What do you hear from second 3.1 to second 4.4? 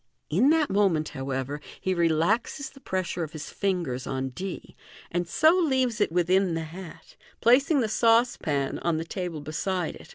of his fingers on